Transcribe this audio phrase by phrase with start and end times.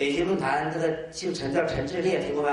[0.00, 2.48] 北京论坛这个姓陈叫陈志烈，听过没？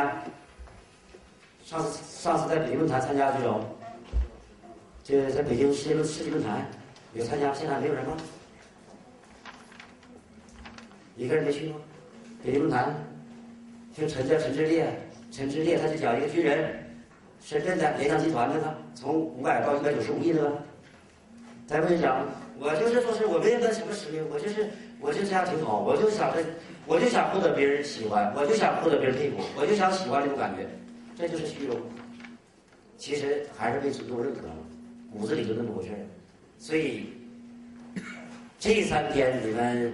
[1.64, 3.64] 上次上次在北京论坛参加这种，
[5.02, 6.70] 这在北京世界世界论坛
[7.14, 8.18] 有参加，现在没有人吗？
[11.16, 11.78] 一个人没去吗？
[12.44, 12.94] 北京论坛，
[13.96, 14.86] 姓陈叫陈志烈，
[15.32, 16.78] 陈志烈他就讲一个军人，
[17.40, 20.58] 深圳的联想集团的他，从五百到一百九十五亿的吧。
[21.66, 22.28] 咱不讲，
[22.60, 24.70] 我就是说是我没有那什么使命，我就是
[25.00, 26.44] 我就这样挺好，我就想着，
[26.86, 30.68] 我就想获得别人喜欢，我就想获得别人佩服，我就想喜欢这种感觉，
[31.16, 31.78] 这就是虚荣。
[32.98, 34.54] 其实还是被祖宗认可了，
[35.14, 36.00] 骨子里就那么回事儿。
[36.58, 37.06] 所以
[38.58, 39.94] 这三天你们，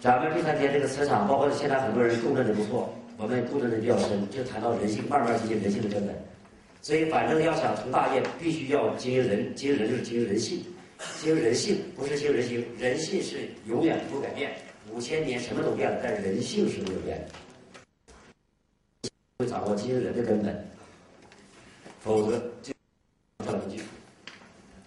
[0.00, 6.14] 咱们这三天这个磁场，包括现在很多人共振的不错，我们共振的比较深，就谈到人性，慢慢接近人性的根本。
[6.80, 10.62] 所以，反正要想成大业，必须要经营人，经营人就是经营人性，
[11.20, 14.56] 经营人性不是经营人性，人性是永远不改变。
[14.92, 19.10] 五千年什么都变了，但是人性是没有变的。
[19.38, 20.70] 会掌握经营人的根本，
[22.00, 22.72] 否则就
[23.38, 23.82] 不了句。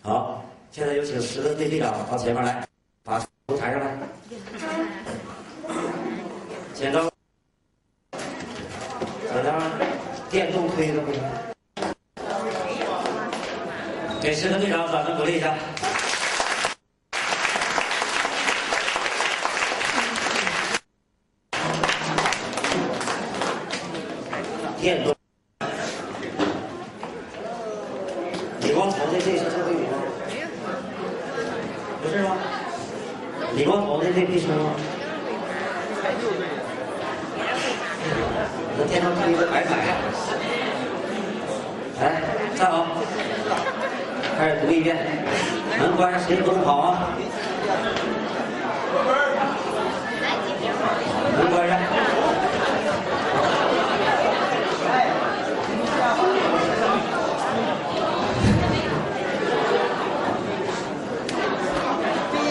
[0.02, 2.68] 好，现在有请十个队队长到前面来，
[3.04, 3.98] 把头抬上来，
[6.74, 7.12] 剪刀，
[8.12, 9.62] 剪刀，
[10.32, 11.22] 电动推的不行。
[14.22, 15.58] 给十个队长掌声鼓励一下。
[24.82, 25.14] 电动，
[28.62, 29.98] 李光头的这是最后一名吗？
[32.02, 32.38] 不是吗？
[33.56, 34.72] 李光头的这必胜吗？
[38.78, 39.72] 那电动推的白买。
[42.02, 42.22] 来，
[42.56, 42.88] 站好。
[44.38, 44.96] 开始读一遍，
[45.78, 47.10] 门关上，谁不能跑啊！
[51.38, 51.78] 门关上。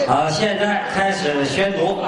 [0.09, 2.01] 好，现在开始宣读。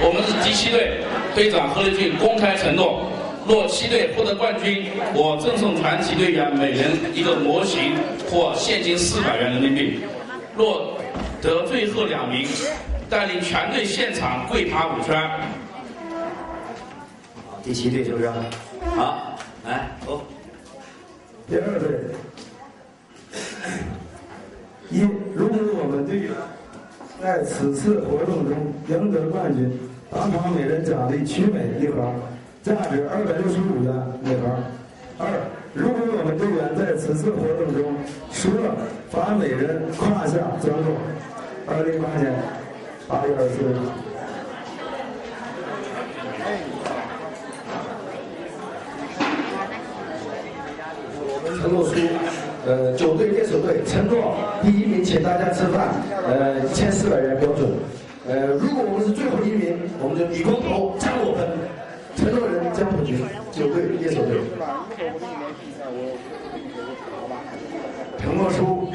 [0.00, 1.02] 我们是第七队
[1.34, 3.10] 队长何立俊公开承诺。
[3.48, 7.96] 若七队获得冠军，我赠送传奇队员每人一个模型
[8.30, 10.04] 或现金四百元人民币。
[10.56, 10.96] 若
[11.42, 12.46] 得最后两名，
[13.08, 15.28] 带领全队现场跪爬五圈。
[17.64, 18.30] 第七队是不是？
[18.94, 19.36] 好，
[19.66, 20.24] 来，走。
[21.48, 21.88] 第二队，
[24.90, 25.04] 一，
[27.20, 28.56] 在此次活动中
[28.88, 29.70] 赢得冠军，
[30.10, 32.14] 当场每人奖励曲美一盒。
[32.62, 33.92] 价值二百六十五元
[34.22, 34.48] 每盒。
[35.18, 35.28] 二，
[35.74, 37.94] 如果我们队员在此次活动中
[38.30, 38.74] 输了，
[39.10, 40.94] 罚每人胯下钻洞。
[41.66, 42.34] 二零一八年
[43.06, 43.76] 八月二十四日。
[51.60, 51.96] 承诺书，
[52.66, 53.09] 呃，就
[54.62, 55.88] 第一名请大家吃饭，
[56.26, 57.68] 呃，一千四百元标准。
[58.28, 61.48] 呃，如果我们是最后一名，我们就李光头加我分。
[62.16, 63.16] 承诺人江浦局
[63.50, 64.40] 九队猎手队。
[68.18, 68.92] 承诺书，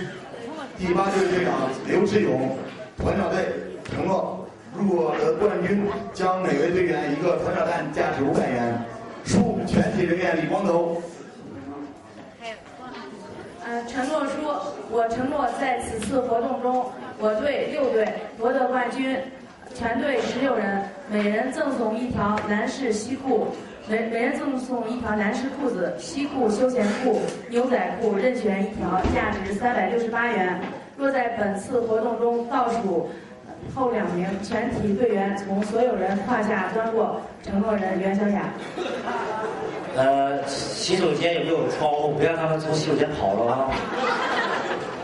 [0.78, 1.54] 第八队队长
[1.88, 2.56] 刘志勇，
[2.98, 3.40] 团长队
[3.84, 4.46] 承诺，
[4.78, 8.80] 如果得冠军，将每位队员一个团长蛋，价值五百元。
[9.26, 11.02] 书，全体人员李光头。
[13.68, 14.32] 呃，承诺书，
[14.92, 16.86] 我承诺在此次活动中，
[17.18, 19.18] 我队六队夺得冠军。
[19.74, 23.48] 全队十六人，每人赠送一条男士西裤，
[23.90, 30.60] 每每人赠送一条男士裤子、西裤、休闲裤、牛仔裤，任选一条，价值三百六十八元。
[30.96, 33.10] 若在本次活动中倒数
[33.74, 37.20] 后两名，全体队员从所有人胯下钻过。
[37.42, 38.44] 承诺人袁小雅。
[39.96, 42.14] 呃，洗手间有没有窗户？
[42.20, 43.72] 别让他们从洗手间跑了啊！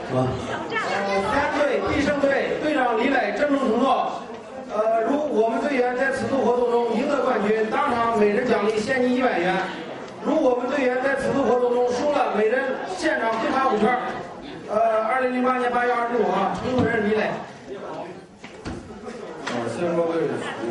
[0.09, 0.27] 是吧？
[0.69, 4.11] 呃三队必胜队队长李磊郑重承诺。
[4.73, 9.55] 呃，如我们队员在此次活动中赢得冠军，当场每人奖励现金一百元；
[10.23, 12.63] 如我们队员在此次活动中输了，每人
[12.97, 13.97] 现场跪爬五圈。
[14.69, 17.29] 呃，二零零八年八月二十五号，承诺人李磊。
[19.47, 20.27] 呃，宣布对与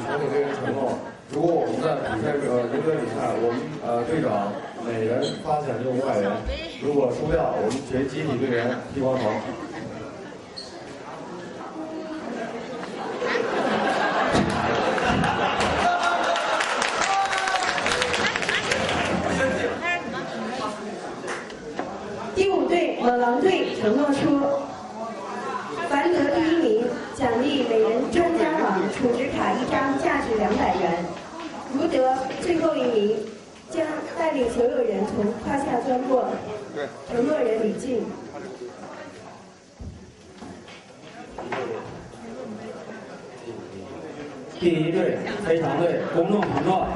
[0.06, 0.99] 全体队员承诺，
[1.32, 4.53] 如果我们在比赛呃赢得比赛，我们呃队长
[4.85, 6.32] 每人发奖金五百元；
[6.82, 9.31] 如果输掉，我们全集体队员剃光头。
[23.03, 24.38] 猛狼队承诺出，
[25.88, 26.87] 凡得第一名，
[27.17, 31.05] 奖励每人专家网储值卡一张，价值两百元。
[31.72, 33.17] 如得最后一名，
[33.70, 33.87] 将
[34.19, 36.26] 带领所有人从胯下钻过。
[37.11, 38.05] 承诺人李静。
[44.58, 46.87] 第一队非常队公众承诺，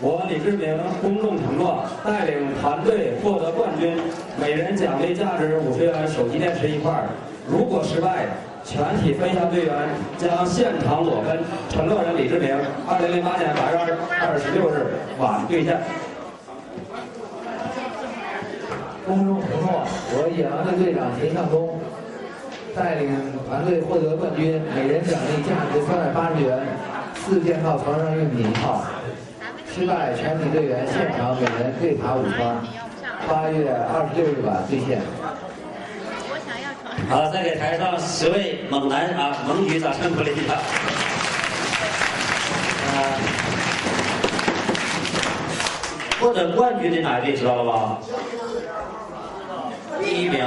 [0.00, 3.98] 我李志明公众承诺带领团队获得冠军，
[4.40, 7.04] 每人奖励价值五十元手机电池一块。
[7.48, 8.26] 如果失败，
[8.64, 9.74] 全体分项队员
[10.18, 11.40] 将现场裸奔。
[11.68, 12.54] 承诺人李志明，
[12.86, 14.86] 二零零八年八月二二十六日
[15.18, 15.80] 晚兑现。
[19.06, 19.82] 公众承诺，
[20.14, 21.80] 我野狼队队长秦向东
[22.76, 23.10] 带领
[23.48, 26.60] 团队获得冠军，每人奖励价值三百八十元。
[27.16, 28.82] 四件套床上用品一套，
[29.66, 32.56] 失败全体队员现场每人对爬五圈，
[33.28, 35.02] 八月二十六日晚兑现。
[37.10, 40.56] 好，再给台上十位猛男啊，猛女掌声鼓励一下。
[46.20, 47.98] 获得冠军的哪一队知道了吧？
[50.00, 50.46] 第一名。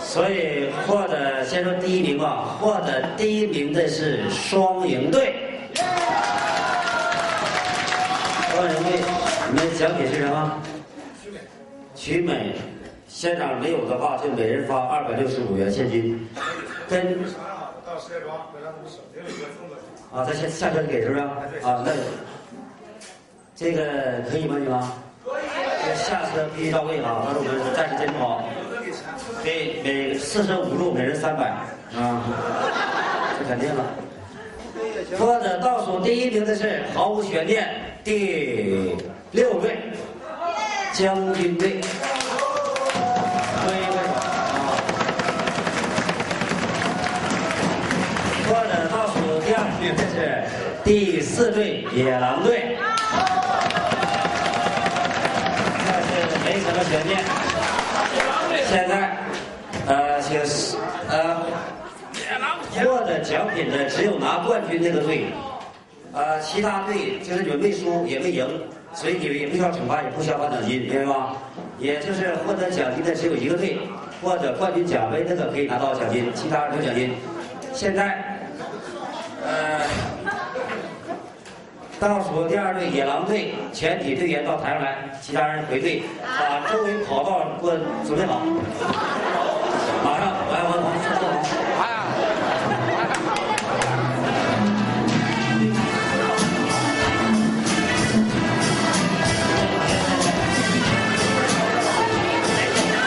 [0.00, 5.32] 所以获得先说第一名吧，获得第一名的是双赢队。
[8.50, 9.00] 双赢队，
[9.48, 10.60] 你们奖品是什么？
[11.22, 11.38] 曲美
[11.94, 12.52] 曲美，
[13.16, 16.28] 现场没有的话，就每人发二百六十五元现金。
[16.86, 20.18] 跟到石家庄，一个。
[20.20, 21.20] 啊，他下下车给是不是？
[21.66, 21.92] 啊，那
[23.56, 24.58] 这个可以吗？
[24.58, 24.78] 你们？
[25.24, 25.96] 可以。
[25.96, 27.32] 下车必须到位啊！
[27.32, 28.44] 那我们暂时监督好。
[29.42, 31.48] 给每四舍五入每人三百
[31.96, 32.22] 啊，
[33.38, 33.82] 这肯定了。
[35.18, 37.66] 或者倒数第一名的是毫无悬念
[38.04, 38.94] 第
[39.30, 39.78] 六队
[40.92, 41.80] 将军队。
[49.94, 50.42] 这是
[50.84, 52.76] 第四队野狼队。
[56.08, 57.22] 这是没什么悬念。
[58.68, 59.16] 现在。
[59.88, 60.36] 呃，请
[61.08, 61.36] 呃，
[62.82, 65.26] 获得奖品的只有拿冠军那个队，
[66.12, 68.44] 呃，其他队就是你们没输也没赢，
[68.92, 71.36] 所以你们也不需要惩罚，也不需要发奖金，明白吗？
[71.78, 73.78] 也就是获得奖金的只有一个队，
[74.20, 77.14] 或者冠军奖杯那个可以拿到奖金，其他没有奖金。
[77.72, 78.35] 现在，
[79.46, 79.80] 呃，
[82.00, 88.40] 倒数第二队野狼队全体队员到台上来，其他人回队，把周围跑道给我准备好。
[90.04, 91.24] 马上，来，王总，坐坐。
[91.78, 91.94] 哎呀！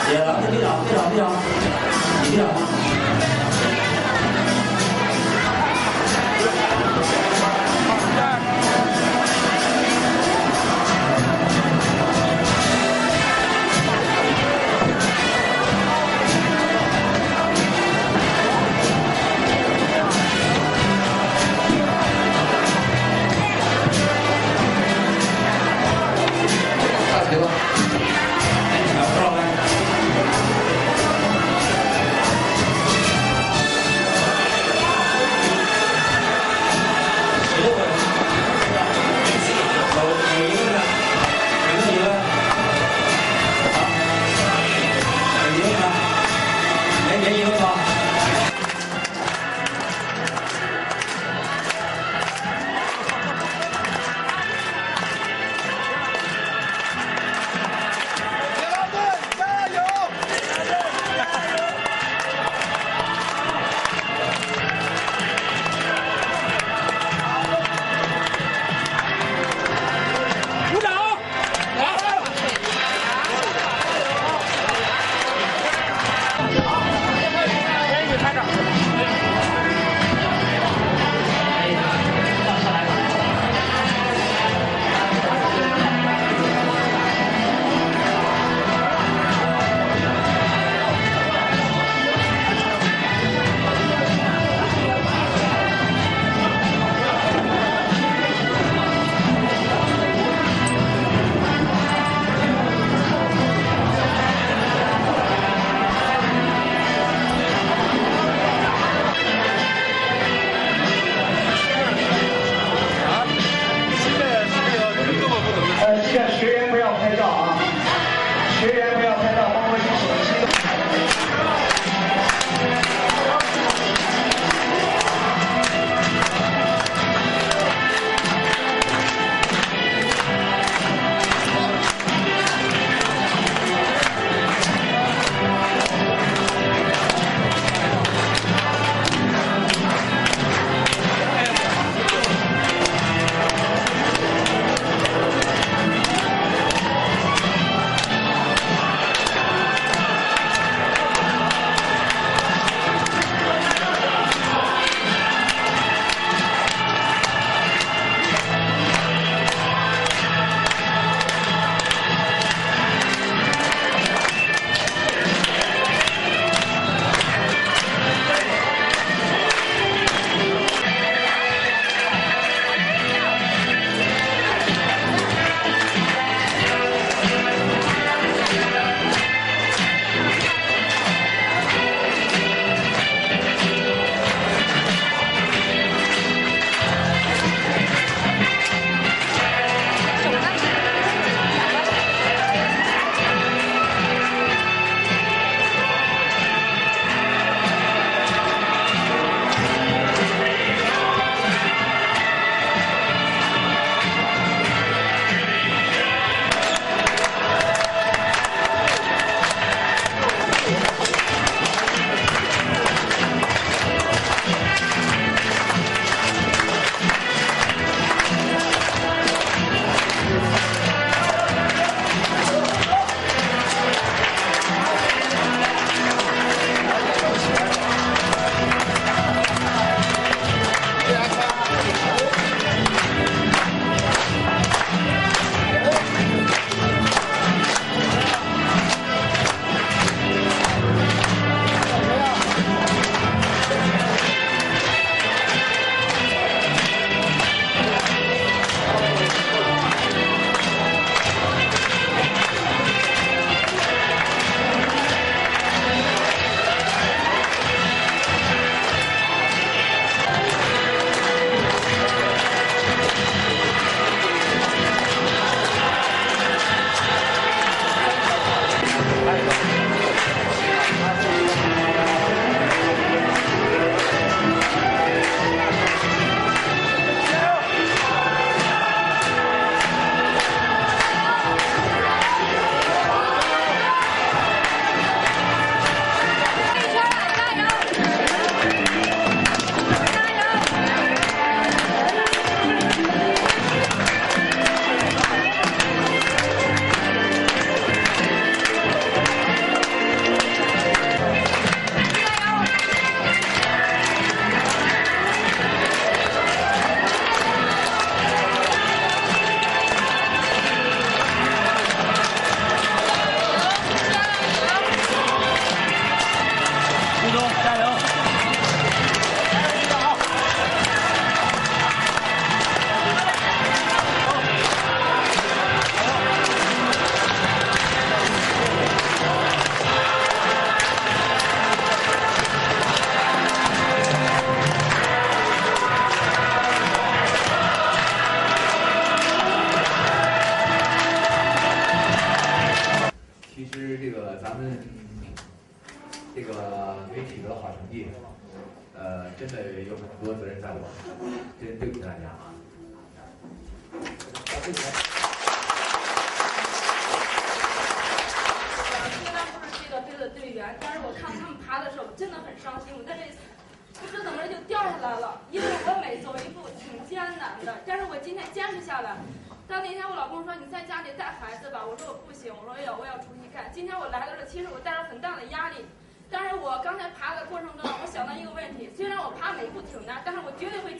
[0.08, 1.22] 别了，队长，队长，队长，
[2.24, 2.69] 你队长。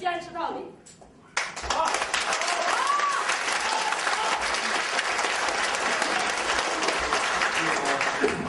[0.10, 0.66] 坚持到底。
[1.70, 1.88] 好。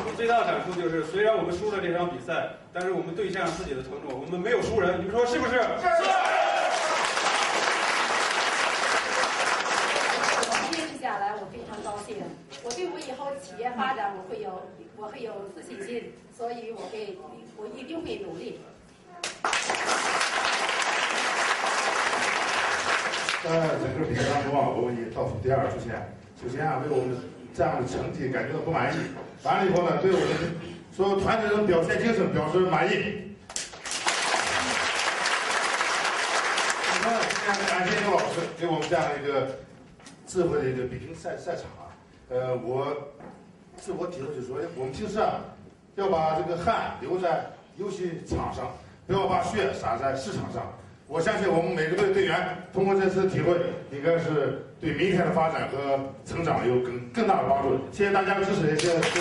[0.07, 4.99] 我最大的感触就是，虽然我们输了这场比赛，但是我们兑现了自己的承诺，我们没有输人。
[5.01, 5.53] 你们说是不是？
[5.53, 5.59] 是。
[10.73, 12.25] 坚持下来，我非常高兴。
[12.65, 14.63] 我对我以后企业发展，我会有
[14.97, 17.19] 我会有自信心，所以我会
[17.59, 18.61] 我一定会努力。
[23.43, 23.49] 在
[23.81, 25.97] 整个比赛当中啊，我们以倒数第二出现。
[26.41, 27.17] 首先啊，对我们
[27.55, 28.99] 这样的成绩感觉到不满意。
[29.43, 30.29] 完了以后呢，对我们
[30.93, 33.33] 所有团队的表现精神表示满意。
[37.03, 39.57] 那今天感谢刘老师给我们这样的一个
[40.27, 41.89] 智慧的一个比拼赛赛场啊。
[42.29, 42.95] 呃，我
[43.77, 45.41] 自我体会就是说，我们平时啊
[45.97, 47.47] 要把这个汗留在
[47.79, 48.71] 游戏场上，
[49.07, 50.71] 不要把血洒在市场上。
[51.13, 53.51] 我相信我们每个队队员通过这次体会，
[53.91, 57.77] 应该是对明天的发展和成长有更更大的帮助。
[57.91, 59.21] 谢谢大家的支持，谢谢谢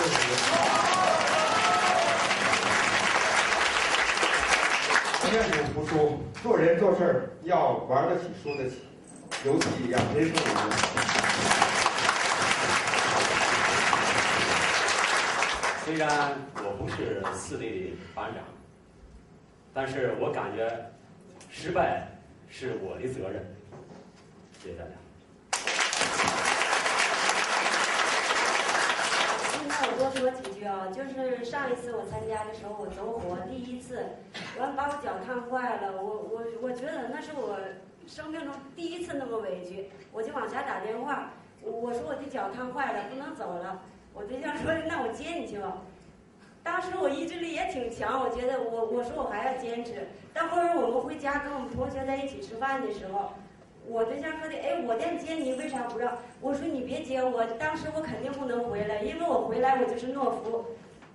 [5.32, 8.82] 愿赌服输，做人做事儿要玩得起，输得起，
[9.44, 10.36] 游戏一样，人生。
[15.84, 18.44] 虽然我不是四队的班长，
[19.74, 20.70] 但是我感觉。
[21.52, 22.06] 失败
[22.48, 23.44] 是我的责任，
[24.62, 24.90] 谢谢大家。
[29.50, 34.06] 现在我多说几句啊，就是上一次我参加的时候，我走火第一次，
[34.58, 37.58] 完把我脚烫坏了，我我我觉得那是我
[38.06, 43.82] 生命中第一次那么委屈，我就往家打电话，我说我的脚烫坏了，不能走了，
[44.14, 45.82] 我对象说那我接你去吧。
[46.62, 50.08] 当时我意志力也挺强，我觉得我我说我还要坚持。
[50.32, 53.32] 但后来我们回家跟我们同学在一起吃饭的时候，
[53.86, 56.18] 我对象说的，哎，我惦接你，为啥不让？
[56.40, 60.66] 我说你别接我，当时我肯定不能回来，因为我回来我就是懦夫。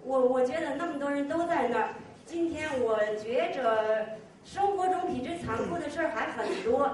[0.04, 1.90] 我我觉得那么多人都在那儿，
[2.26, 6.92] 今天我觉着生活中比这残酷的事儿还很多，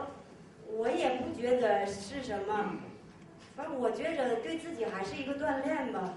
[0.68, 2.76] 我也不觉得是什么，
[3.56, 6.14] 反正我觉着对自己还是一个锻炼吧。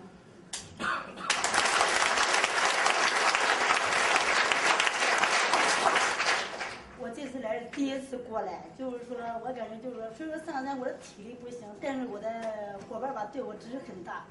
[7.14, 14.24] 这次来是第一次过来，就是说我感觉就是说，虽说上山我的体力不行，但是我的伙伴吧对我支持很大，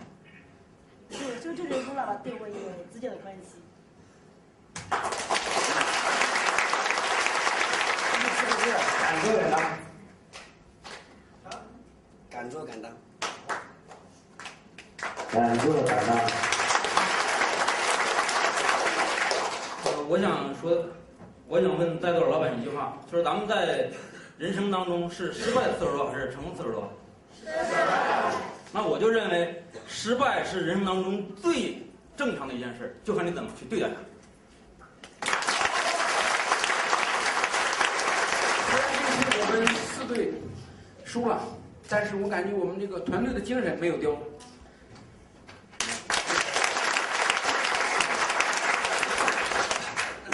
[1.09, 2.55] 就就这就是了吧对我有
[2.91, 3.61] 直接的关系。
[8.35, 8.65] 是不是
[8.99, 9.61] 敢做敢当？
[12.29, 12.91] 敢做敢当。
[15.31, 16.17] 敢做敢当。
[19.85, 20.85] 呃，我想说。
[21.47, 23.89] 我想问在座的老板一句话，就是咱们在
[24.37, 26.91] 人生当中是失败的次数多还是成功次数多？
[27.39, 28.31] 失败。
[28.71, 31.77] 那我就认为失败是人生当中最
[32.17, 33.95] 正常的一件事，就看你怎么去对待它。
[38.69, 40.33] 虽然这次我们四队
[41.03, 41.39] 输了，
[41.87, 44.17] 但是我感觉我们这个团队的精神没有丢。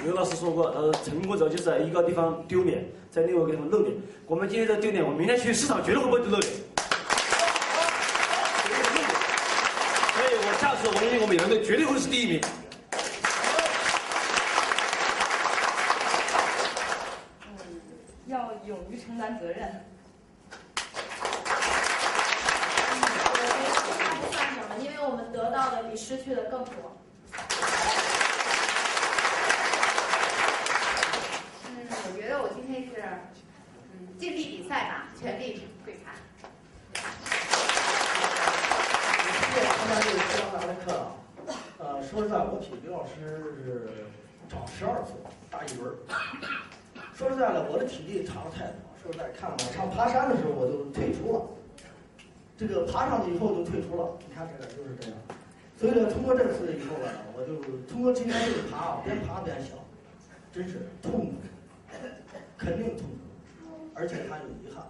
[0.03, 3.93] 刘老师说过，他说，成功者就是在一个地方丢脸，在另外一个地方露脸。
[4.27, 6.41] 我们今天在丢脸，我明天去市场绝对会不会露脸。
[10.13, 12.41] 所以我下次我相信我们美人队绝对会是第一名。
[17.43, 17.49] 嗯，
[18.27, 19.85] 要勇于承担责任。
[24.21, 26.73] 不算什么，因为我们得到的比失去的更多。
[31.63, 31.67] 是，
[33.91, 36.13] 嗯，尽力比赛吧，全力对谈。
[39.49, 41.10] 谢谢参加这个非常难的课啊。
[41.79, 43.12] 呃，说实在，我比刘老师
[43.65, 43.89] 是
[44.47, 45.15] 长十二岁，
[45.49, 45.91] 大一轮。
[47.15, 48.75] 说实在的，我的体力差的太多。
[49.01, 51.41] 说实在，看我上爬山的时候，我就退出了。
[52.55, 54.08] 这个爬上去以后就退出了。
[54.27, 55.17] 你看这个就是这样。
[55.79, 57.55] 所以呢，通过这次以后呢，我就
[57.91, 59.71] 通过今天这个爬，边爬边想，
[60.53, 61.34] 真是痛苦。
[62.55, 63.17] 肯定痛苦，
[63.99, 64.83] 而且他有遗憾。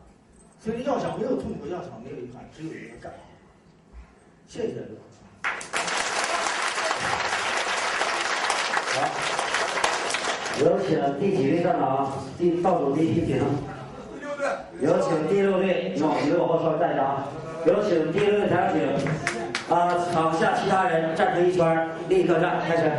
[0.62, 3.12] 所以要想没有痛苦，要想没有遗憾，只有一个干。
[4.48, 5.02] 谢谢刘老
[8.94, 8.98] 好，
[10.60, 12.12] 有请第几队上场？
[12.38, 13.42] 第倒数第一名。
[14.82, 17.28] 有请第六队，往离我后稍微站一下啊。
[17.66, 18.80] 有请第六队台上请，
[19.76, 22.92] 啊，场下其他人站成一圈，立刻站，开始。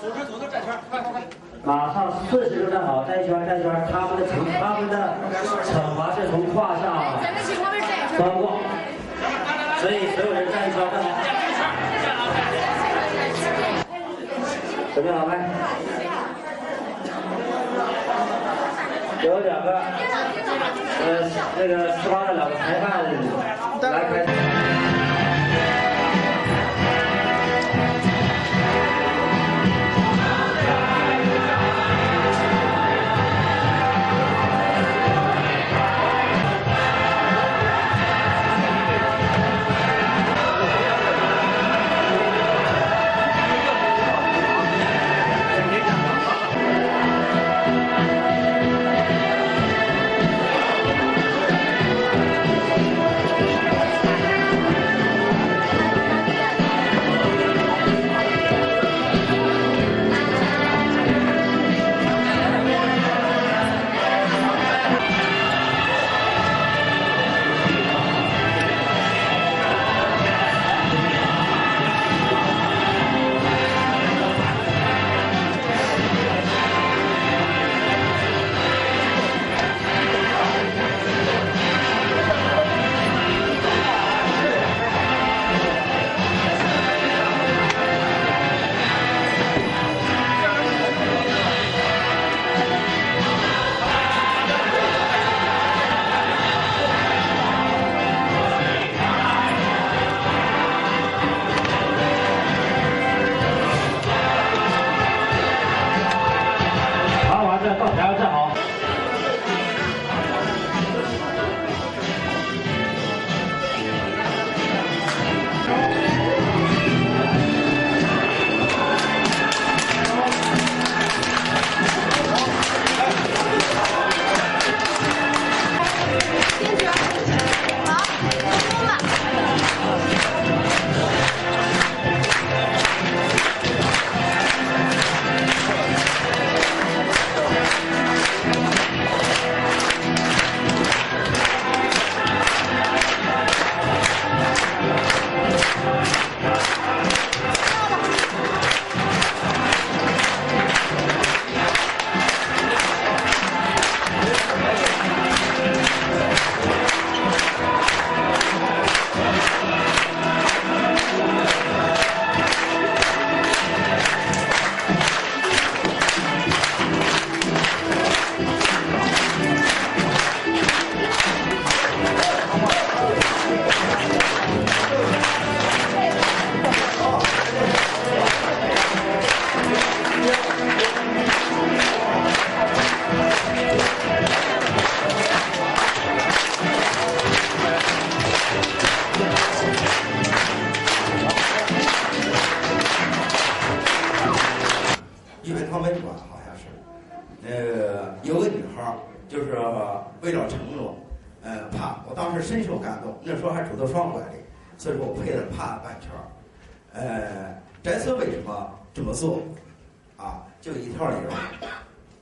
[0.00, 1.22] 组织组织站圈，快快快！
[1.64, 3.72] 马上顺时针站好，站一圈，站一圈。
[3.90, 5.14] 他们的惩，他们的
[5.64, 6.82] 惩罚是从胯下
[8.16, 8.60] 穿过，
[9.80, 11.08] 所以所有人站一圈，站好。
[14.94, 15.34] 准备好没？
[19.26, 19.80] 有两个，
[21.00, 22.84] 呃，那个十八的两个裁判
[23.90, 25.03] 来开。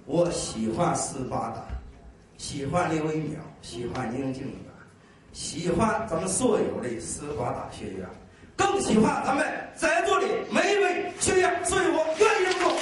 [0.05, 1.65] 我喜欢斯巴达，
[2.37, 4.53] 喜欢刘维淼，喜欢宁静远，
[5.33, 8.09] 喜欢咱们所有的斯巴达学员，
[8.57, 12.73] 更喜欢咱们在座的每一位学员，所以我愿意这么做。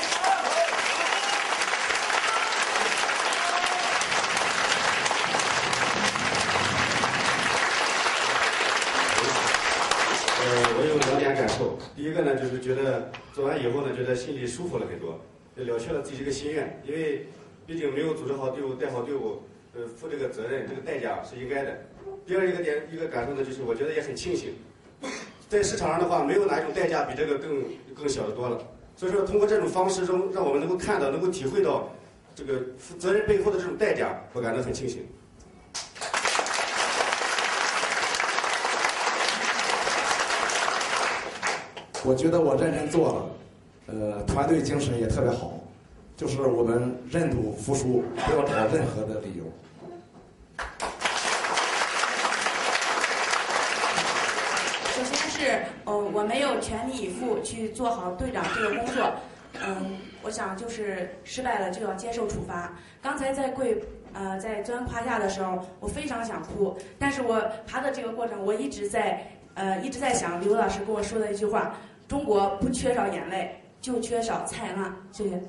[10.43, 10.47] 呃，
[10.79, 11.79] 我有两点感受。
[11.95, 15.21] 第一个呢，就是觉得做完以后呢，觉得心里舒服了很多，
[15.57, 16.81] 也了却了自己这个心愿。
[16.85, 17.27] 因为
[17.67, 19.43] 毕竟没有组织好队伍、带好队伍，
[19.75, 21.79] 呃，负这个责任、这个代价是应该的。
[22.27, 24.55] 第二一个点，一个感受呢，就是我觉得也很庆幸，
[25.49, 28.59] 在市场上的话，没有哪一种代价比这个更更小的多了。
[28.97, 31.89] 所以说，通过这种方式中，让我们能够看到、能够体会到
[32.35, 32.61] 这个
[32.99, 35.07] 责任背后的这种代价，我感到很庆幸。
[42.03, 43.31] 我觉得我认真做了，
[43.93, 45.55] 呃，团队精神也特别好，
[46.17, 49.45] 就是我们认赌服输，不要找任何的理由。
[54.95, 59.13] 首先是，呃，我没有全力以赴去做好队长这个工作，
[59.65, 62.73] 嗯，我想就是失败了就要接受处罚。
[63.03, 71.75] 刚才在跪，呃，在钻胯下的时候，我非常想哭，但是我爬的这个过程，我一直在，呃，一直在想刘老师跟我说的一句话：
[72.07, 74.95] 中国不缺少眼泪，就缺少灿烂。
[75.13, 75.41] 谢谢。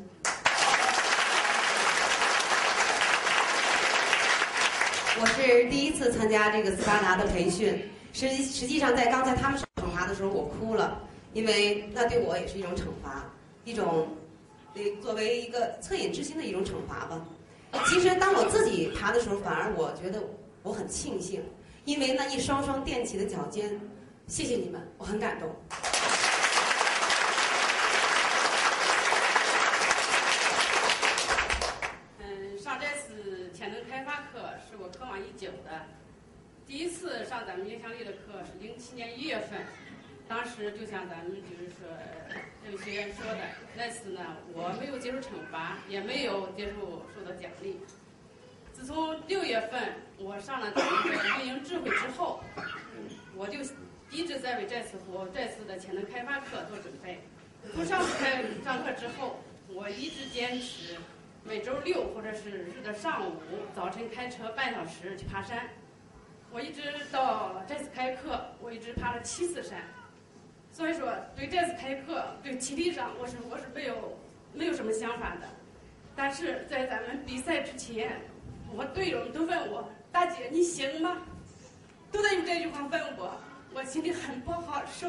[5.20, 11.00] 我是第一次参加这个斯巴达的培训，实实际上在刚才他们惩罚的时候，我哭了，
[11.34, 13.24] 因为那对我也是一种惩罚，
[13.66, 14.08] 一种，
[14.74, 17.22] 呃，作为一个恻隐之心的一种惩罚吧。
[17.88, 20.24] 其实当我自己爬的时候，反而我觉得
[20.64, 21.44] 我很庆幸，
[21.86, 23.80] 因为那一双双垫起的脚尖，
[24.28, 25.56] 谢谢你们，我很感动。
[32.20, 35.72] 嗯，上这次潜能开发课是我渴望已久的。
[36.72, 39.60] 第一次上咱们影响力的课是零七年一月份，
[40.26, 41.86] 当时就像咱们就是说
[42.64, 43.40] 这位学员说的，
[43.76, 47.78] 那次呢我没有接受惩罚，也没有接受受到奖励。
[48.72, 52.42] 自从六月份我上了咱们的运营智慧之后，
[53.36, 53.60] 我就
[54.10, 57.20] 一直在为这次活这次的潜能开发课做准备。
[57.76, 60.96] 从上次开上课之后，我一直坚持
[61.44, 63.42] 每周六或者是日的上午
[63.76, 65.68] 早晨开车半小时去爬山。
[66.54, 69.82] 我一直到这次开课，我一直爬了七次山。
[70.70, 74.18] 所以说，对这次开课，对体力上我是我是没有
[74.54, 75.48] 没有什么想法的。
[76.14, 78.22] 但是在咱们比赛之前，
[78.74, 81.18] 我队友们都问我：“大姐，你行吗？”
[82.12, 83.34] 都在用这句话问我，
[83.74, 85.08] 我心里很不好受。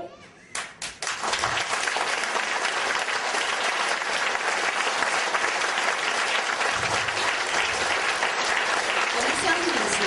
[9.14, 9.98] 我们相信你行。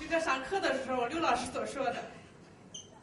[0.00, 1.96] 就在上课的时候，刘老师所说的，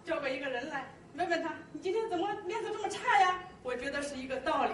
[0.05, 4.71] 叫过一个人来，问问他：“你今天怎么面色这么差呀？”我觉得是一个道理。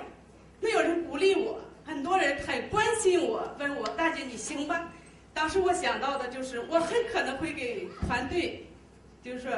[0.60, 4.92] 没有人鼓励我，很多人很关心我，问我：“大姐，你行吧？”
[5.34, 8.68] 当时我想到的就是，我很可能会给团队，
[9.24, 9.52] 就是说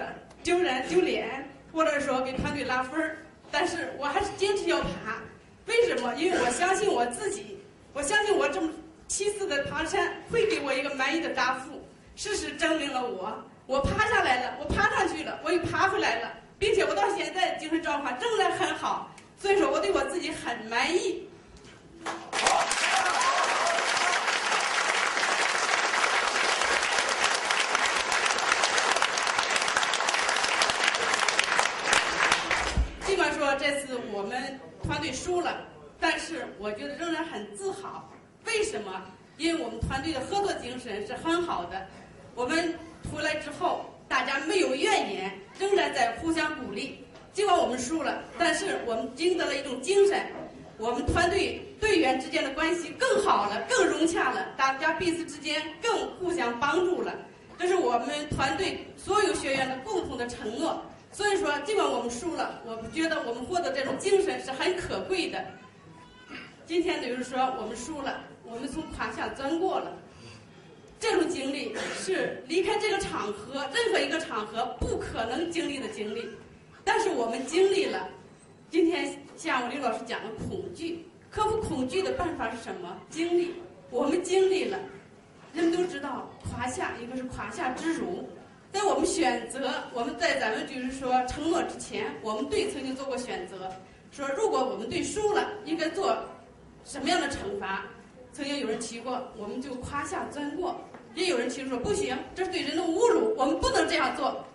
[0.44, 3.18] 丢人丢脸，或者说给团队拉分儿。
[3.50, 5.22] 但是我还是坚持要爬。
[5.66, 6.14] 为什么？
[6.16, 7.58] 因为我相信我自己，
[7.94, 8.72] 我相信我这么
[9.08, 11.79] 七次的爬山会给我一个满意的答复。
[12.19, 13.34] 事实证明了我，
[13.65, 16.29] 我爬下来了，我爬上去了，我又爬回来了，
[16.60, 19.10] 并且我到现在精神状况仍然很好。
[19.38, 21.25] 所以说我对我自己很满意。
[33.05, 35.65] 尽管说这次我们团队输了，
[36.01, 38.12] 但是我觉得仍然很自豪。
[38.43, 38.91] 为什么？
[39.38, 41.88] 因为我们团队的合作精神是很好的。
[42.36, 42.74] 我们
[43.13, 47.04] 回来之后，大家没有怨言，仍然在互相鼓励。
[47.34, 50.26] 尽管我们输了，但是我们赢得了一种精神。
[50.78, 57.13] 我们团队队员之间的关系更好了，更融洽了，大家彼此之间更互相帮助了。
[57.58, 60.82] 这是我们团队所有学员的共同的承诺。
[61.12, 65.44] 所以说，尽管我们输了，我们觉得我们获得这种精神是很可贵的。
[66.65, 69.92] 今天比如说我们输了，我们从胯下钻过了，
[71.00, 76.28] 这种经历是离开这个场合任何一个场合不可能经历的经历。
[76.84, 78.10] 但是我们经历了，
[78.70, 83.00] 今天下午刘老师讲了恐惧，克服恐惧的办法是什么？
[83.10, 83.54] 经历，
[83.90, 84.78] 我们经历了。
[85.54, 88.28] 人们都知道胯下一个是胯下之辱，
[88.72, 93.72] 在我们选择，我们在咱们就是说承诺之前，我们队曾经做过选择，
[94.12, 96.16] 说如果我们队输了，应该做
[96.84, 97.86] 什么样的惩罚？
[98.32, 100.80] 曾经有人提过，我们就胯下钻过，
[101.15, 104.45] 也有人提出说不行，这是对人的侮辱，我们不能这样做。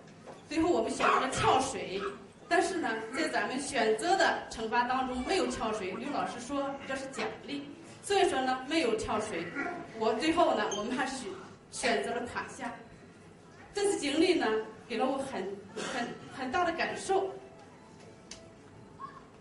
[0.49, 2.01] 最后我们选择了跳水，
[2.49, 5.91] 但是呢，在咱们选择的惩罚当中没有跳水。
[5.93, 7.69] 刘老师说这是奖励，
[8.03, 9.45] 所以说呢没有跳水。
[9.99, 11.27] 我最后呢，我们还是
[11.71, 12.73] 选择了胯下。
[13.73, 14.47] 这次经历呢，
[14.89, 15.43] 给了我很
[15.75, 17.29] 很很大的感受，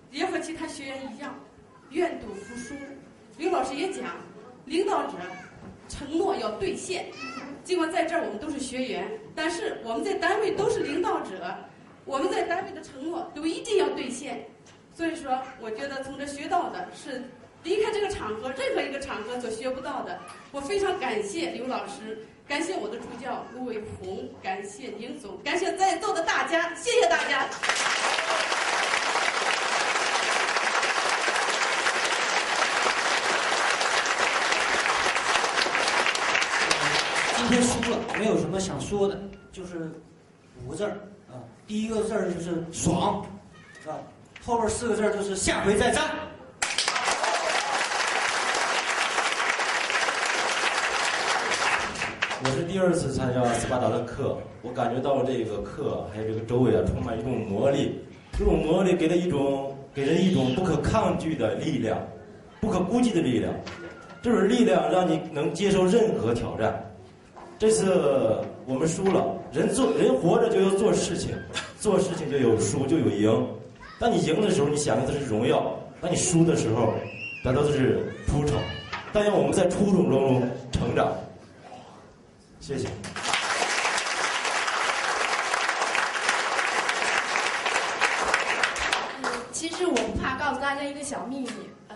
[0.09, 1.35] 也和其他学员一样，
[1.91, 2.73] 愿赌服输。
[3.37, 4.05] 刘老师也讲，
[4.65, 5.13] 领导者
[5.93, 7.05] 承诺要兑现。
[7.63, 11.55] 尽管在这儿我们都是学员，但是我们在单位都是领导者，
[12.03, 14.47] 我们在单位的承诺都一定要兑现。
[14.93, 17.23] 所以说，我觉得从这学到的是
[17.63, 20.19] 离开这个场合，任何一个场合所学不到的。
[20.51, 27.49] 我非常感谢刘老师，感谢我的助教卢伟红，感谢宁总，感谢在座的大家，谢谢大家。
[37.53, 39.15] 天输了，没有什么想说的，
[39.51, 39.91] 就是
[40.65, 40.89] 五个字儿
[41.29, 41.37] 啊。
[41.67, 43.23] 第一个字儿就是爽，
[43.79, 43.99] 是吧？
[44.43, 46.03] 后边四个字儿就是下回再战。
[52.43, 58.03] 我是第二次参加斯巴达的课，我感觉到这个课还有这个周围啊，充满一种魔力。
[58.35, 61.99] 这种魔力给了一种给人一种不可抗拒的力量，
[62.59, 63.53] 不可估计的力量。
[64.23, 66.83] 这种力量让你能接受任何挑战。
[67.63, 71.33] 这次我们输了，人做人活着就要做事情，
[71.79, 73.47] 做事情就有输就有赢。
[73.97, 75.59] 当你赢的时候，你想的是荣耀；
[76.01, 76.93] 当你输的时候，
[77.41, 78.57] 得到的是出丑。
[79.13, 81.09] 但愿我们在初中中成长。
[82.59, 82.89] 谢谢。
[89.53, 91.49] 其实我不怕告诉大家一个小秘密，
[91.87, 91.95] 呃，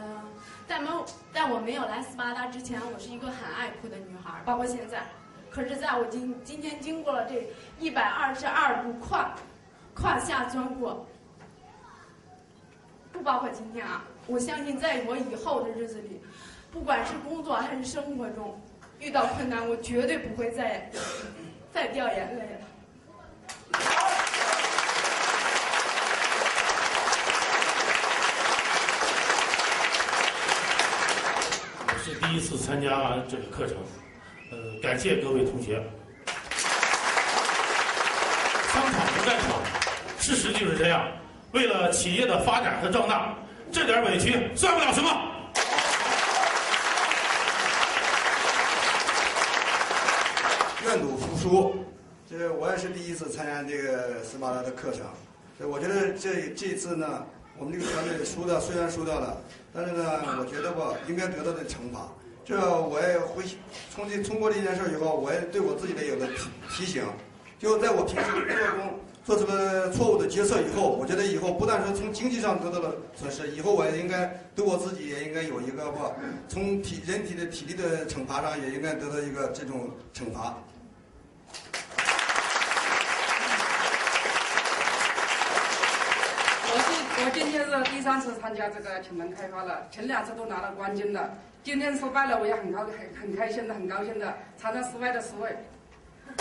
[0.66, 1.04] 在没有
[1.34, 5.06] 在我没有来斯巴达之前，我是一个很爱哭的女孩，包括现在。
[5.58, 7.48] 可是在我今今天经过了这
[7.80, 9.34] 一百二十二步胯
[9.96, 11.04] 胯下钻过，
[13.12, 16.22] 不包括今天啊，我相信在我以后的日子里，
[16.72, 18.62] 不管是工作还是生活中，
[19.00, 20.92] 遇到困难，我绝对不会再
[21.74, 22.60] 再掉眼泪了。
[31.88, 33.78] 我是第一次参加这个课程，
[34.50, 35.84] 呃，感谢各位同学。
[38.72, 39.60] 商场不战场，
[40.20, 41.06] 事实就是这样。
[41.52, 43.36] 为了企业的发展和壮大，
[43.72, 45.10] 这点委屈算不了什么。
[50.86, 51.76] 愿赌服输，
[52.30, 55.02] 这我也是第一次参加这个斯巴达的课程。
[55.60, 57.26] 这我觉得这这次呢，
[57.58, 59.36] 我们这个团队输的虽然输掉了，
[59.74, 60.06] 但是呢，
[60.40, 62.08] 我觉得吧，应该得到的惩罚。
[62.48, 63.44] 这我也回
[63.94, 67.04] 从这通过这件事以后，我也对我自己的有个提提醒，
[67.60, 76.14] 就在我平时工作中做出了错误的决策以后，我觉得以后不但是从经济上得到了损失，以后我也应该对我自己也应该有一个吧，
[76.48, 80.56] 从体人体的体力的惩罚上也应该得到一个这种惩罚。
[86.64, 91.34] 我是我今天是第三次参加这个请门开发了，前两次都拿了冠军的，
[91.68, 95.54] 今天失败了，我也很高很很开心的，很高兴的，尝尝失败的滋味。
[96.30, 96.34] 我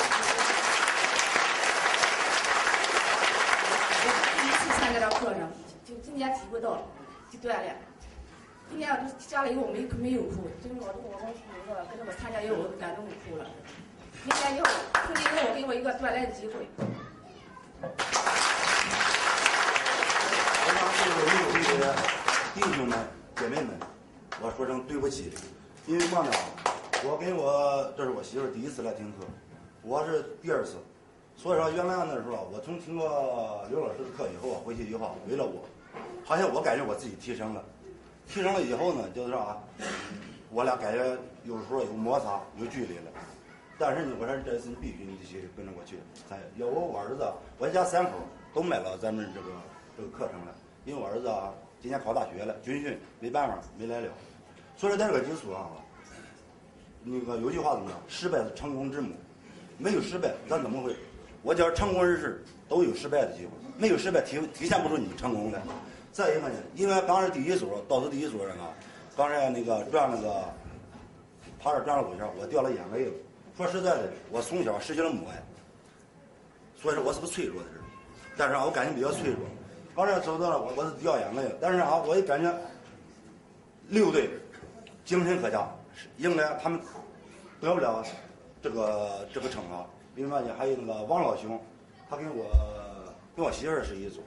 [4.06, 4.06] 是
[4.38, 5.50] 第一次参加到课程，
[5.84, 6.82] 就今年体会到了，
[7.28, 7.76] 就锻炼。
[8.70, 11.26] 今年我就下来以后我没没有哭，就是我我跟
[11.66, 13.44] 那个跟着我参加以后我感动哭了。
[14.22, 14.66] 明年以后，
[15.06, 16.52] 从今以后给我一个锻炼的机会。
[20.62, 21.74] 我想对没有这些
[22.54, 22.94] 弟兄们、
[23.34, 23.76] 姐妹们，
[24.42, 25.32] 我说声对不起，
[25.86, 26.30] 因为嘛呢，
[27.04, 29.24] 我跟我这是我媳妇儿第一次来听课，
[29.82, 30.76] 我是第二次，
[31.34, 35.64] 所以说原来那时候我从听过刘老师的课以后啊，回去以后啊为了我，
[36.22, 37.64] 好像我感觉我自己提升了，
[38.28, 39.56] 提升了以后呢，就是说啊，
[40.50, 43.10] 我俩感觉有时候有摩擦、有距离了。
[43.78, 45.96] 但是呢，我说这次你必须你得去跟着我去。
[46.28, 47.26] 咱要我我儿子，
[47.58, 48.12] 我一家三口
[48.52, 49.48] 都买了咱们这个
[49.96, 50.54] 这个课程了。
[50.84, 54.08] 因为我儿子啊，今年考大学了，军训没办法没来了。
[54.76, 55.70] 所以说在这个基础上，
[57.02, 57.98] 那个有句话怎么讲？
[58.08, 59.14] 失败是成功之母。
[59.78, 60.96] 没有失败，咱怎么会？
[61.42, 65.60] 我觉得成功人士都有失败的机会，没有失败体体现不出你成功来。
[66.10, 68.72] 再一个呢，因为刚是第一组，倒数第一组人啊，
[69.14, 70.44] 刚才那个转那个
[71.60, 73.12] 爬这转了五圈，我掉了眼泪了。
[73.54, 75.42] 说实在的，我从小失去了母爱，
[76.74, 77.80] 所以说我是个脆弱的人。
[78.34, 79.40] 但是啊，我感情比较脆弱。
[79.96, 81.52] 刚才走到了，我我是掉眼泪了。
[81.58, 82.54] 但是啊，我也感觉
[83.88, 84.28] 六队
[85.06, 85.66] 精神可嘉，
[86.18, 86.78] 应该他们
[87.62, 88.04] 得不了
[88.60, 89.86] 这个这个惩罚。
[90.14, 91.58] 另外呢，还有那个王老兄，
[92.10, 92.44] 他跟我
[93.34, 94.20] 跟我媳妇儿是一组，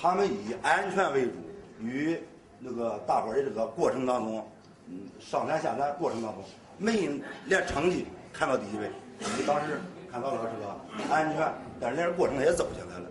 [0.00, 1.32] 他们以安全为主，
[1.80, 2.18] 与
[2.58, 4.48] 那个大伙儿的这个过程当中，
[4.88, 6.42] 嗯，上山下山过程当中，
[6.78, 7.10] 没
[7.44, 8.06] 连成绩。
[8.32, 9.78] 看到第一位，你当时
[10.10, 13.06] 看到了这个安全，但是那个过程也走下来了。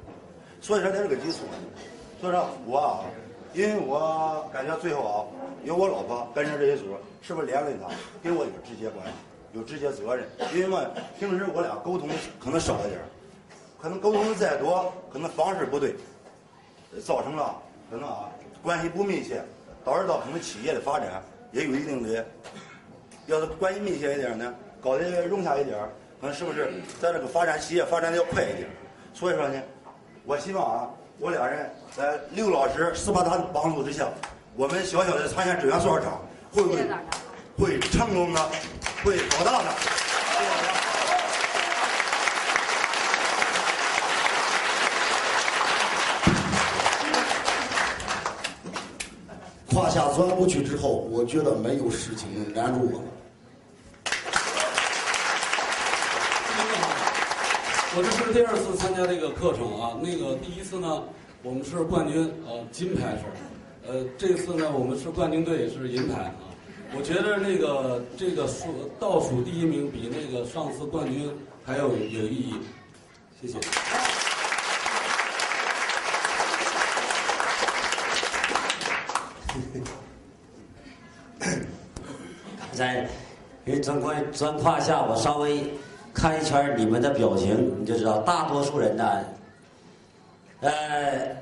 [0.64, 1.40] 所以说在这个基础，
[2.22, 3.04] 所以说我啊，
[3.54, 5.28] 因为我感觉最后啊，
[5.66, 6.86] 有我老婆跟着这一组，
[7.22, 9.14] 是不是连累他，跟我有直接关系，
[9.52, 10.26] 有直接责任。
[10.54, 10.80] 因为嘛，
[11.20, 12.08] 平时我俩沟通
[12.40, 12.98] 可能少一点，
[13.78, 15.96] 可能沟通的再多，可能方式不对，
[17.04, 18.30] 造成了可能啊
[18.64, 19.44] 关系不密切，
[19.84, 21.22] 导致到可能企业的发展
[21.52, 22.26] 也有一定的，
[23.26, 24.56] 要是关系密切一点呢。
[24.82, 25.78] 搞得融洽一点，
[26.22, 26.72] 可能是不是
[27.02, 28.70] 在这个发展企业发展的要快一点？
[29.14, 29.62] 所以说呢，
[30.26, 34.08] 我希望啊，我俩人在刘老师、斯巴达的帮助之下，
[34.56, 36.78] 我们小小的参选志愿多少厂，会不会
[37.58, 38.42] 会成功的，
[39.04, 39.70] 会搞大的。
[49.74, 53.13] 胯下钻过去之后，我觉得没有事情能拦住我了。
[57.96, 61.04] 我这是第二次参加这个课程啊，那个第一次呢，
[61.44, 63.24] 我们是冠军，呃，金牌是，
[63.88, 66.34] 呃，这次呢，我们是冠军队是银牌啊。
[66.96, 71.32] 我觉得那个这个数倒数第一名比那个上次冠军
[71.64, 72.56] 还要有有意义，
[73.40, 73.60] 谢谢。
[82.72, 83.08] 在
[83.66, 85.72] 人砖块砖胯下，我稍微
[86.14, 89.20] 看一圈你们的表情，你就知道大多数人呢，
[90.62, 91.36] 呃，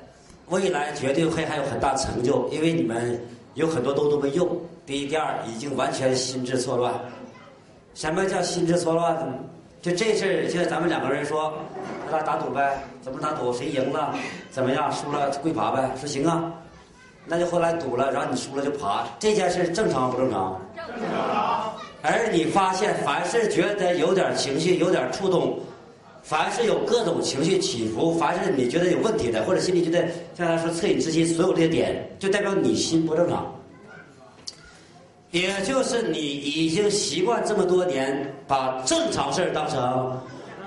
[0.48, 3.20] 未来绝对会还有很大成就，因为你们
[3.54, 4.48] 有很多都都没用。
[4.84, 6.92] 第一、第二，已经完全心智错乱。
[7.94, 9.26] 什么叫心智错乱呢？
[9.82, 11.52] 就这事儿，现在咱们两个人说，
[12.10, 13.52] 咱俩打赌呗，怎么打赌？
[13.52, 14.14] 谁赢了
[14.50, 14.90] 怎么样？
[14.90, 15.90] 输了跪爬呗。
[15.96, 16.52] 说行啊，
[17.26, 19.04] 那就后来赌了，然后你输了就爬。
[19.18, 20.60] 这件事正常不正常？
[20.76, 21.72] 正常。
[22.02, 25.58] 而你发现，凡是觉得有点情绪、有点触动，
[26.22, 33.54] 凡是有各种情绪起伏，凡是你觉得有问题的，或者心里觉得像他说恻隐之心，所有这些点，就代表你心不正常。
[35.30, 40.20] 也就是你已经习惯这么多年把正常事当成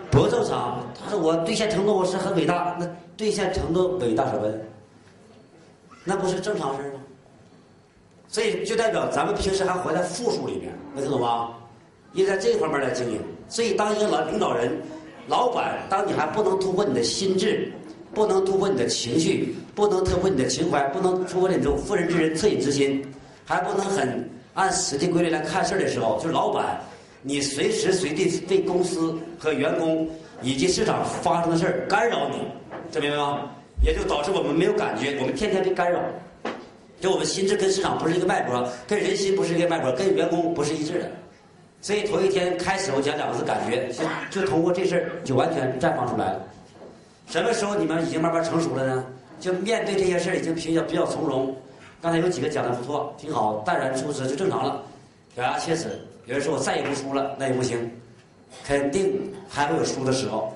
[0.09, 0.81] 不正常。
[0.99, 4.47] 他说我兑现承诺我是很伟大，那兑现承诺伟大什么？
[6.03, 6.99] 那不是正常事吗？
[8.36, 11.51] 所以就代表咱们平时还活在负数里面，能听懂吗？
[12.11, 13.17] 应该在这方面来经营，
[13.47, 14.77] 所以当一个老领导人、
[15.29, 17.71] 老板，当你还不能突破你的心智，
[18.13, 23.01] 不能突破你的情绪，不能突破你的情怀，不能突破你这种妇人之仁、恻隐之心，
[23.45, 24.29] 还不能很。
[24.53, 26.81] 按实际规律来看事儿的时候，就是老板，
[27.21, 30.09] 你随时随地被公司和员工
[30.41, 32.39] 以及市场发生的事儿干扰你，
[32.91, 33.49] 这明白吗？
[33.81, 36.01] 也就导致我们没有感觉，我们天天被干扰，
[37.06, 41.12] 因为我们心智跟市场不是一个脉搏，跟人心不是一个脉搏，跟员工不是一致的。
[41.80, 43.88] 所以头一天开始我讲两个字感觉，
[44.32, 46.41] 就就通过这事儿就完全绽放出来了。
[47.28, 49.06] 什么时候你们已经慢慢成熟了呢？
[49.39, 51.56] 就面对这些事儿已经比较比较从容。
[52.01, 54.82] 刚才有几个讲的不错，挺好，淡然处之就正常了，
[55.36, 55.99] 咬牙切齿。
[56.26, 57.88] 有人说我再也不输了，那也不行，
[58.66, 60.51] 肯定还会有输的时候。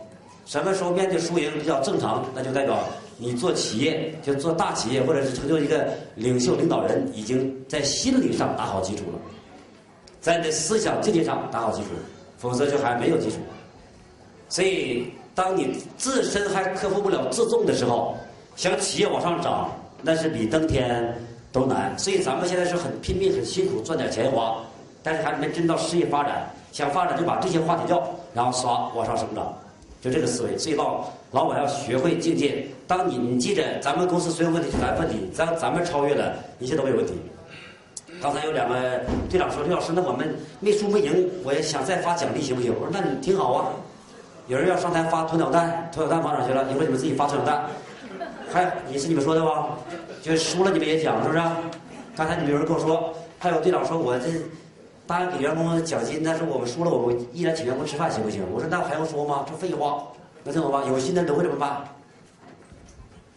[0.48, 2.80] 什么时候面对输赢比较正常，那就代表
[3.20, 9.20] 你做企业，就做大企业，或者是成就一个领袖领导人，已经在心理上打好基础了，
[10.22, 11.90] 在你的思想境界上打好基础，
[12.38, 13.36] 否则就还没有基础。
[14.48, 18.18] 所以，当你自身还克服不了自重的时候，
[18.56, 19.70] 想企业往上涨，
[20.02, 21.14] 那是比登天。
[21.52, 24.58] 都难，所以咱们现在是很拼命、很辛苦赚点钱花，
[25.02, 26.48] 但是还没真到事业发展。
[26.72, 29.52] 想发展就把这些化解掉，然后刷往上生长，
[30.02, 30.58] 就这个思维。
[30.58, 32.66] 所以老老板要学会境界。
[32.88, 37.14] 当你你记着，咱们公司所有问题是咱问题，咱咱们超越了，一切都没有问题。
[38.22, 43.70] 刚才有两个队长说：“李老师，那我们没输没赢，我也想再发奖励行不行？”我说：“那你挺好啊。”
[44.48, 46.64] 有人要上台发鸵鸟蛋，鸵鸟蛋发哪去了？
[46.72, 47.66] 一会儿你们自己发鸵鸟蛋。
[48.52, 49.70] 还也是你们说的吧？
[50.24, 51.42] 就输了你们也讲是不是？
[52.16, 54.26] 刚才你们有人跟我说，还有队长说我这
[55.10, 58.46] 答应给员工奖金，但是我们输了，我们依然请员工吃饭行不行？
[58.54, 59.44] 我说那还用说吗？
[59.50, 60.04] 这废话，
[60.44, 60.84] 能听懂吗？
[60.88, 61.84] 有心的都会这么办，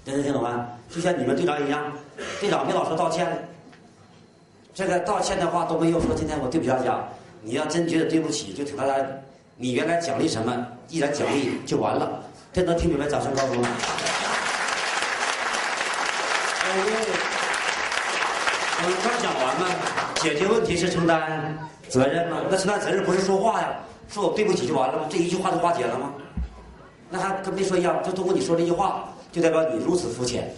[0.04, 0.68] 能听懂吗？
[0.90, 1.90] 就像你们队长一样，
[2.38, 3.48] 队长没老说道歉，
[4.74, 7.02] 这个道歉的话都没有说今天我对不起大家。
[7.40, 8.94] 你要真觉得对不起，就请大家，
[9.56, 10.54] 你原来奖励什么，
[10.90, 12.22] 依然奖励就完了。
[12.52, 13.08] 这能听明白？
[13.08, 13.56] 掌声告诉我。
[16.74, 16.92] 因为
[18.84, 18.88] 我
[19.58, 21.56] 刚讲完嘛，解决问题是承担
[21.88, 22.38] 责任吗？
[22.50, 23.68] 那承担责任不是说话呀，
[24.08, 25.04] 说我对不起就完了吗？
[25.10, 26.12] 这一句话就化解了吗？
[27.10, 30.50] 那还跟没说一样，就通过你说这句话，就代表你如此肤浅。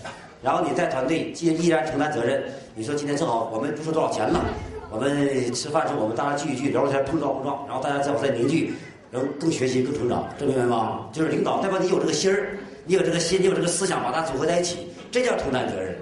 [0.43, 4.45] 然后你在团队既依然承担责任，你说今天正好我们不说多少钱了，
[4.91, 8.75] 我们吃饭时候我们大家聚一聚，聊聊天，碰撞碰撞，然后大家再往再凝聚，
[9.11, 11.07] 能更学习更成长，这明白吗？
[11.13, 14.87] 就是领导代表你有这个心儿，你有这个心，你有这个思想，把它组合在一起。
[15.11, 15.97] 这叫承担责任，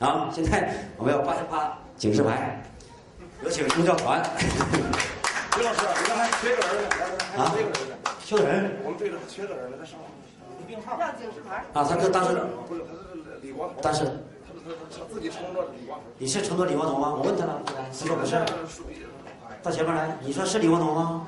[0.00, 0.28] 啊！
[0.34, 2.62] 现在我们要发发警示牌，
[3.42, 4.22] 有请助教团。
[5.56, 7.94] 刘老师，你看还缺个人呢，来来，还缺个人呢。
[8.22, 8.70] 缺人？
[8.84, 9.98] 我们队里还缺个人呢，在上
[10.68, 10.98] 病号。
[11.00, 11.64] 让警示牌。
[11.72, 12.36] 啊，他跟当时
[12.68, 13.80] 不是，他是李光头。
[13.80, 14.10] 当时他
[14.68, 16.04] 他他自己承诺李光头。
[16.18, 17.14] 你是承诺李光头吗？
[17.16, 18.36] 我问他了，他说不是。
[19.62, 21.26] 到前面来，你说是李光头吗？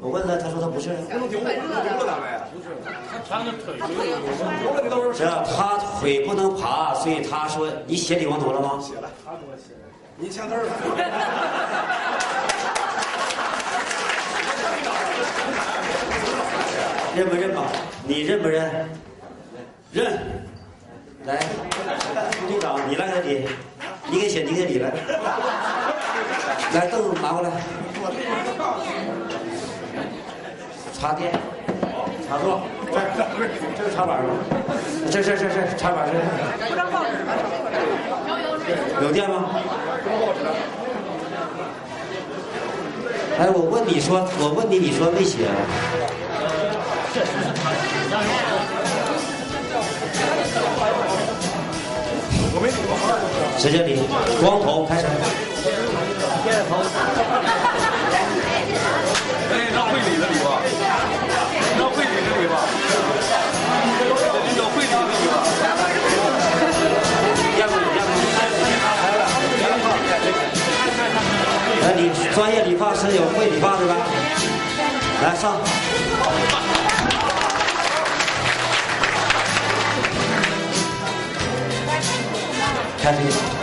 [0.00, 0.90] 我问了，他说他不是。
[1.08, 2.44] 不能丢，不能丢了咱们呀。
[2.52, 2.92] 不是，他
[3.24, 3.88] 他那腿丢
[4.74, 5.12] 了，你到时候。
[5.14, 8.78] 这他腿不能爬，所以他说你写李光头了吗？
[8.82, 9.72] 写了，他给我写
[10.20, 10.22] 的。
[10.26, 10.62] 你签字了。
[17.16, 17.64] 认不认吧？
[18.04, 18.88] 你认不认？
[19.92, 20.46] 认。
[21.24, 21.36] 来，
[22.48, 23.46] 队长，你来个你。
[24.10, 24.90] 你给写，你给理来。
[26.72, 27.50] 来，凳子拿过来。
[30.94, 31.32] 插电，
[32.28, 32.62] 插座，
[32.92, 33.02] 这儿
[33.76, 34.30] 这是插板吗？
[35.10, 36.14] 这这这这插板这。
[39.02, 39.50] 有电吗？
[43.38, 45.48] 哎，我问你说，我问你，你说没写。
[52.52, 52.92] 我没理过。
[53.58, 54.02] 直接理，
[54.42, 55.06] 光头开始。
[59.50, 60.24] 哎，让会理的
[71.90, 73.96] 来，你专业理发师有会理发的吧？
[75.22, 75.56] 来上。
[83.02, 83.59] 开始。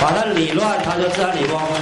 [0.00, 1.80] 把它理乱，它就自然理光了。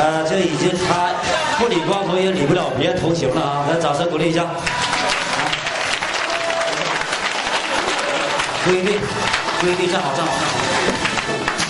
[0.00, 1.12] 呃，这已经他
[1.58, 3.66] 不理光头也理不了别头型了啊！
[3.68, 4.46] 来，掌声鼓励一下。
[8.64, 8.98] 规律，
[9.60, 10.38] 规律，站好，站好，站好。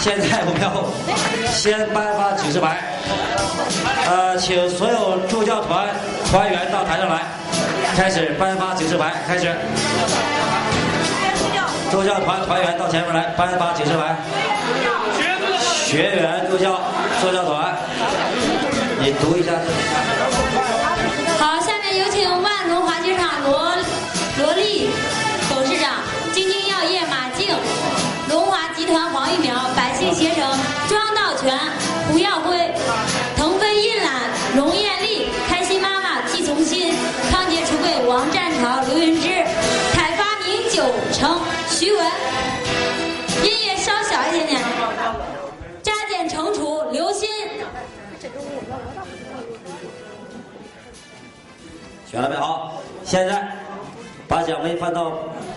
[0.01, 0.71] 现在我们要
[1.51, 2.79] 先颁发警示牌，
[4.07, 5.89] 呃，请所有助教团
[6.31, 7.23] 团员到台上来，
[7.97, 9.53] 开始颁发警示牌，开始。
[11.91, 14.15] 助教团团员到前面来颁发警示牌。
[15.85, 16.81] 学员助教
[17.21, 17.75] 助教团，
[19.03, 19.53] 你读一下。
[21.39, 23.75] 好，下面有请万隆滑雪场罗
[24.43, 24.91] 罗丽
[25.49, 26.03] 董事长、
[26.35, 27.49] 金晶药业马静、
[28.29, 30.45] 龙华集团黄玉苗、百姓携程
[30.87, 31.59] 庄道全、
[32.13, 32.60] 胡耀辉、
[52.11, 52.83] 选了没好？
[53.05, 53.57] 现在
[54.27, 55.13] 把奖杯放到，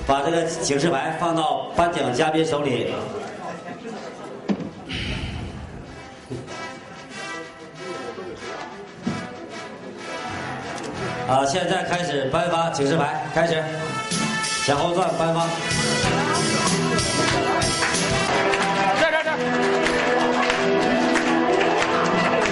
[0.06, 2.94] 把这个警示牌放到颁奖嘉宾手里。
[11.28, 13.64] 啊，现在开始颁发警示牌，开始，
[14.64, 15.48] 向后转颁发。
[19.00, 19.32] 这这这。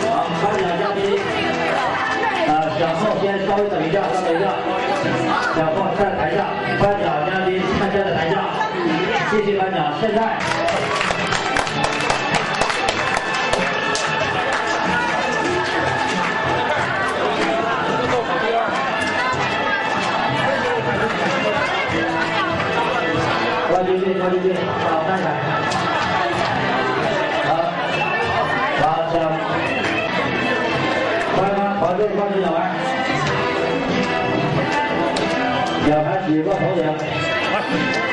[0.09, 1.19] 好，颁奖嘉宾，
[2.81, 4.49] 呃，小后先稍微等一下，稍等一下。
[5.55, 6.47] 小后在台下，
[6.81, 8.41] 颁奖嘉宾参加在台下，
[9.29, 9.93] 谢谢颁奖。
[10.01, 10.19] 现在。
[23.69, 24.55] 关军队，关军队，
[24.89, 25.29] 好，站起来。
[27.45, 27.49] 好，
[28.81, 29.15] 把奖
[31.37, 32.70] 颁发团队冠军奖牌，
[36.31, 38.10] 举过头顶。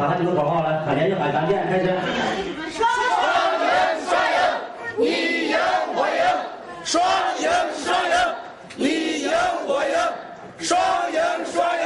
[0.00, 1.84] 喊喊你们口号来，喊连续喊三遍，开始。
[2.72, 2.88] 双
[3.60, 3.68] 赢
[4.08, 4.38] 双赢，
[4.96, 5.04] 你
[5.50, 5.58] 赢
[5.94, 6.24] 我赢，
[6.84, 7.02] 双
[7.38, 7.50] 赢
[7.84, 8.16] 双赢，
[8.76, 8.84] 你
[9.22, 9.30] 赢
[9.66, 9.92] 我赢，
[10.58, 10.80] 双
[11.12, 11.20] 赢
[11.52, 11.84] 双赢，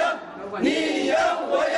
[0.61, 0.71] 你
[1.07, 1.15] 赢
[1.51, 1.77] 我赢。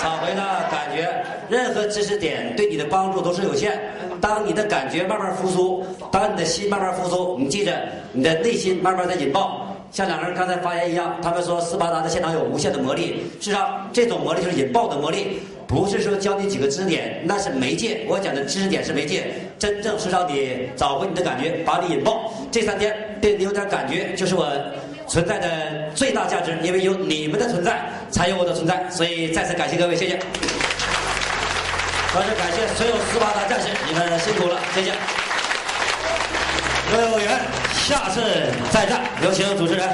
[0.00, 1.08] 找回了感觉。
[1.48, 3.80] 任何知识点对你的帮助都是有限。
[4.20, 7.72] 当你的感觉慢慢复苏，当你的心慢慢复苏，你记着，
[8.12, 9.67] 你的内心慢慢在引爆。
[9.90, 13.22] 像两个人刚才发言一样，他们说斯巴达的现场有无限的魔力。
[13.40, 18.04] 事实上，这种魔力就是引爆的魔力，不是说教你几个知识点，那是媒介。
[18.06, 22.32] 我讲的知识点是媒介，真正是让你找回你的感觉，把你引爆。
[22.50, 24.46] 这三天对你有点感觉，就是我
[25.06, 27.80] 存在的最大价值，因为有你们的存在，
[28.10, 28.88] 才有我的存在。
[28.90, 30.18] 所以再次感谢各位，谢谢。
[32.12, 34.92] 同时感谢所有斯巴达战士，你们辛苦了，谢谢。
[36.90, 37.38] 各位委员，
[37.74, 38.22] 下次
[38.70, 39.86] 再战，有请主持人。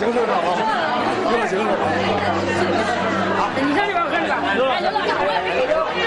[0.00, 0.32] 行，行的，
[3.36, 4.34] 好，你上这边，我看这边。
[4.56, 5.99] 刘老师，